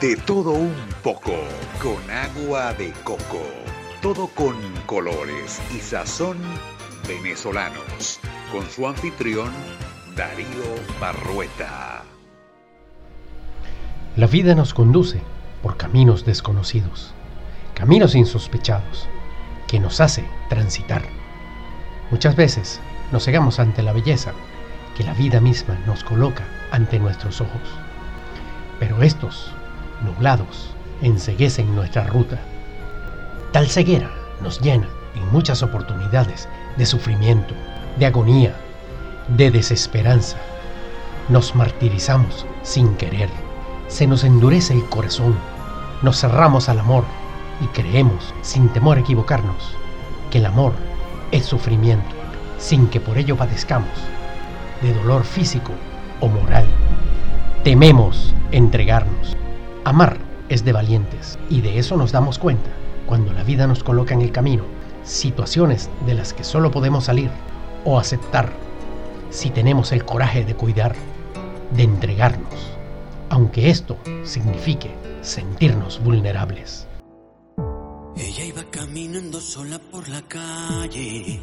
[0.00, 1.32] De todo un poco,
[1.80, 3.40] con agua de coco.
[4.02, 6.36] Todo con colores y sazón
[7.08, 8.20] venezolanos.
[8.52, 9.52] Con su anfitrión,
[10.14, 10.46] Darío
[11.00, 12.02] Barrueta.
[14.16, 15.22] La vida nos conduce
[15.62, 17.14] por caminos desconocidos,
[17.74, 19.08] caminos insospechados,
[19.66, 21.04] que nos hace transitar.
[22.10, 22.80] Muchas veces
[23.12, 24.32] nos cegamos ante la belleza
[24.94, 27.62] que la vida misma nos coloca ante nuestros ojos.
[28.78, 29.54] Pero estos,
[30.02, 30.70] nublados,
[31.02, 32.38] enseguecen nuestra ruta.
[33.52, 34.10] Tal ceguera
[34.40, 37.54] nos llena en muchas oportunidades de sufrimiento,
[37.98, 38.54] de agonía,
[39.28, 40.36] de desesperanza.
[41.28, 43.30] Nos martirizamos sin querer.
[43.88, 45.36] Se nos endurece el corazón.
[46.02, 47.04] Nos cerramos al amor
[47.60, 49.76] y creemos, sin temor a equivocarnos,
[50.30, 50.74] que el amor
[51.32, 52.14] es sufrimiento,
[52.58, 53.88] sin que por ello padezcamos
[54.82, 55.72] de dolor físico
[56.20, 56.66] o moral.
[57.64, 59.36] Tememos entregarnos.
[59.86, 60.18] Amar
[60.48, 62.70] es de valientes y de eso nos damos cuenta
[63.06, 64.64] cuando la vida nos coloca en el camino
[65.04, 67.30] situaciones de las que solo podemos salir
[67.84, 68.52] o aceptar
[69.30, 70.96] si tenemos el coraje de cuidar,
[71.70, 72.76] de entregarnos,
[73.30, 74.90] aunque esto signifique
[75.22, 76.88] sentirnos vulnerables.
[78.16, 81.40] Ella iba caminando sola por la calle,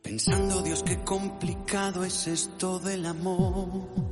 [0.00, 4.11] pensando, Dios, qué complicado es esto del amor.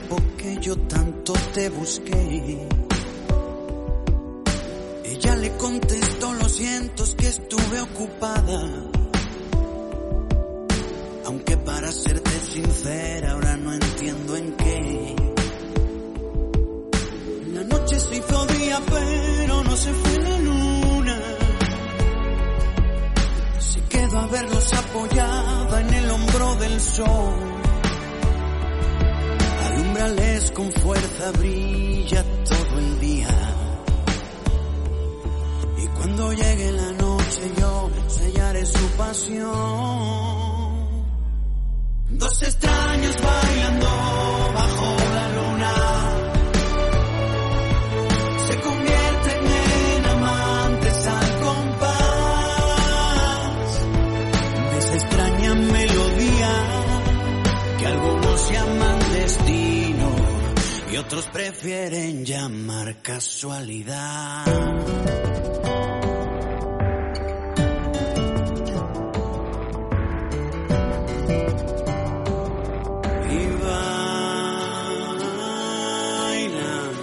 [0.00, 2.68] Tiempo que yo tanto te busqué.
[5.04, 8.90] Ella le contestó, lo siento, que estuve ocupada.
[11.26, 15.16] Aunque para serte sincera, ahora no entiendo en qué.
[17.52, 21.20] La noche se hizo día, pero no se fue la luna.
[23.58, 27.59] Se quedó a verlos apoyada en el hombro del sol.
[30.50, 33.28] Alumbrales con fuerza, brilla todo el día.
[35.78, 39.50] Y cuando llegue la noche yo sellaré su pasión.
[42.10, 43.39] Dos extraños bailando
[61.50, 64.46] prefieren llamar casualidad.
[73.28, 73.46] Y
[76.22, 76.94] bailan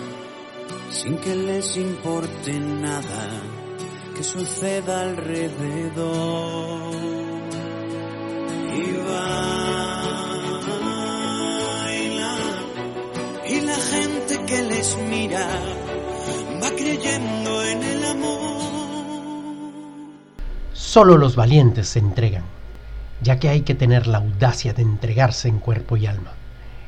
[0.91, 3.41] sin que les importe nada
[4.15, 7.06] que suceda alrededor.
[20.87, 22.45] Solo los valientes se entregan,
[23.21, 26.31] ya que hay que tener la audacia de entregarse en cuerpo y alma,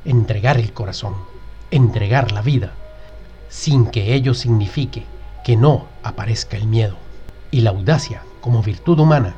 [0.05, 1.15] entregar el corazón,
[1.69, 2.71] entregar la vida,
[3.49, 5.05] sin que ello signifique
[5.43, 6.95] que no aparezca el miedo.
[7.51, 9.35] Y la audacia, como virtud humana,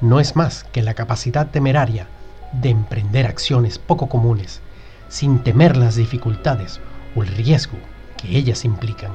[0.00, 2.08] no es más que la capacidad temeraria
[2.50, 4.60] de emprender acciones poco comunes,
[5.08, 6.80] sin temer las dificultades
[7.14, 7.78] o el riesgo
[8.20, 9.12] que ellas implican,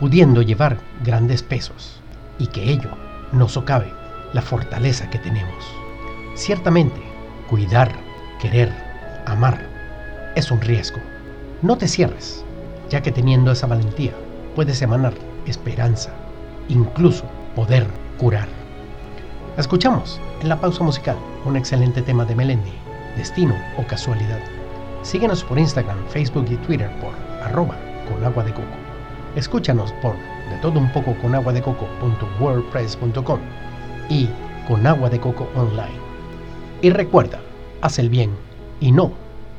[0.00, 2.00] pudiendo llevar grandes pesos,
[2.40, 2.90] y que ello
[3.30, 4.05] no socave
[4.36, 5.64] la fortaleza que tenemos.
[6.34, 7.00] Ciertamente,
[7.48, 7.90] cuidar,
[8.38, 8.70] querer,
[9.24, 9.58] amar
[10.34, 10.98] es un riesgo.
[11.62, 12.44] No te cierres,
[12.90, 14.12] ya que teniendo esa valentía
[14.54, 15.14] puedes emanar
[15.46, 16.10] esperanza,
[16.68, 17.24] incluso
[17.54, 17.86] poder
[18.18, 18.46] curar.
[19.56, 21.16] Escuchamos en la pausa musical
[21.46, 22.74] un excelente tema de Melendi,
[23.16, 24.40] Destino o Casualidad.
[25.00, 28.76] Síguenos por Instagram, Facebook y Twitter por arroba con agua de coco.
[29.34, 30.14] Escúchanos por
[30.50, 33.40] de todo un poco con agua de coco.wordpress.com
[34.08, 34.28] y
[34.66, 36.00] con agua de coco online.
[36.82, 37.40] Y recuerda,
[37.80, 38.30] haz el bien
[38.80, 39.12] y no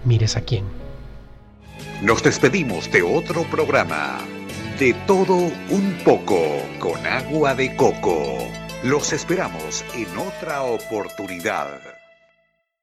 [0.05, 0.65] mires a quién.
[2.01, 4.19] Nos despedimos de otro programa.
[4.79, 6.39] De todo un poco
[6.79, 8.37] con agua de coco.
[8.83, 11.96] Los esperamos en otra oportunidad.